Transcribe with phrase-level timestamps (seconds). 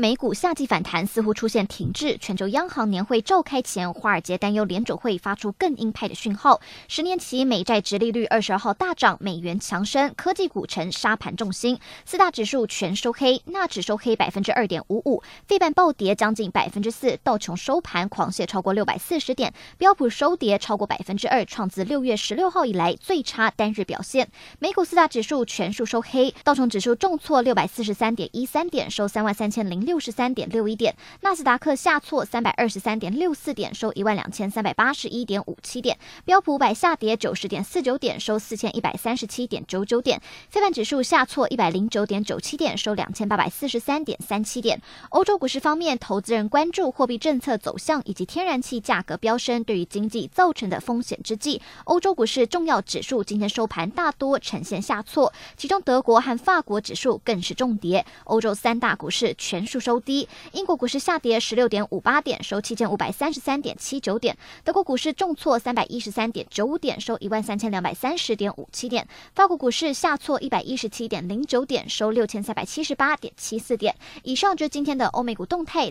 [0.00, 6.58] 美股夏季反弹似乎出现停滞，全球央行年会召开前，华尔街担忧联准会发出更鹰派的讯号。
[6.88, 11.78] 十年期美债殖利率二十二号大涨，美元强升，科技股成杀盘重心。
[12.06, 24.30] 四大指数全收黑，纳指收黑百分之二点五五，费半暴跌将近百分之四，道琼收盘狂泻超过六百四十点，标普收跌超过百分之二，创自六月十六号以来最差单日表现。
[24.60, 44.80] 美股四大指数全数收黑，道琼指数重挫六百四十三点一三点，收三万三千零六六十三点六一点，纳斯达克下挫三百二十三点六四点，收一万两千三百八十一点五七点，标普五百下跌九十点四九点，收四千一百三十七点九九点，非半指数下挫一百零九点九七点，收两千八百四十三点三七点。
[45.08, 60.28] 欧洲股市方面，投资人关注货币政策走向以及天然气价格飙升对于经济造成的风险之际，欧洲股市重要指数今天收盘大多呈现下挫，其中德国和法国指数更是重跌，欧洲三大股市全数收低。
[60.52, 73.96] 英国股市下跌十六点五八点，收七千五百三十三点七九点；德国股市重挫三百一十三点九五点，收一万三千两百三十点五七点；法国股市下挫一百一十七点零九点，收六千三百七十八点七四点。
[74.22, 75.88] 以上就是今天的欧美股动态。